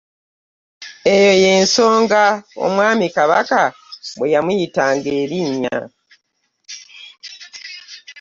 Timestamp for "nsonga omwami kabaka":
1.63-3.61